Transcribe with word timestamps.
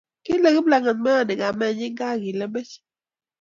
Kile 0.25 0.49
Kiplagat 0.55 0.97
myoni 1.03 1.33
kamenyin 1.41 1.95
ka 1.97 2.07
gii 2.21 2.37
lembech. 2.39 2.73